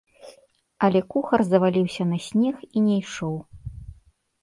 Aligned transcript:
Але 0.87 0.99
кухар 1.11 1.45
заваліўся 1.51 2.03
на 2.17 2.21
снег 2.31 2.55
і 2.75 2.87
не 2.89 2.95
ішоў. 3.01 3.35